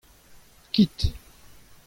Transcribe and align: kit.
kit. 0.71 0.99